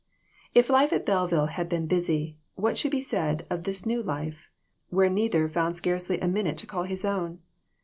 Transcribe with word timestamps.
If 0.55 0.71
life 0.71 0.91
at 0.93 1.05
Belleville 1.05 1.45
had 1.45 1.69
been 1.69 1.85
busy, 1.85 2.35
what 2.55 2.75
should 2.75 2.89
be 2.89 3.01
said 3.01 3.45
of 3.51 3.65
this 3.65 3.85
new 3.85 4.01
life, 4.01 4.49
when 4.89 5.13
neither 5.13 5.47
found 5.47 5.77
scarcely 5.77 6.19
a 6.19 6.27
minute 6.27 6.57
to 6.57 6.65
call 6.65 6.85
his 6.85 7.05
own. 7.05 7.37